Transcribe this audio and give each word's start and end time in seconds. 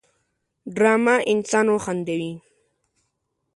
ډرامه 0.75 1.15
انسان 1.31 1.65
وخندوي 1.73 2.31